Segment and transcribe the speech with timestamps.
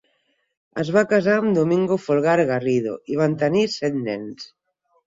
[0.83, 4.53] Es va casar amb Domingo Folgar Garrido i van tenir set nens.